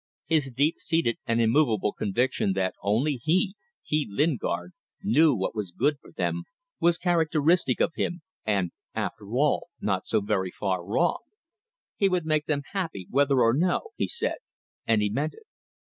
[0.25, 3.53] His deep seated and immovable conviction that only he
[3.83, 4.71] he, Lingard
[5.03, 6.45] knew what was good for them
[6.79, 11.19] was characteristic of him and, after all, not so very far wrong.
[11.95, 14.37] He would make them happy whether or no, he said,
[14.87, 15.43] and he meant it.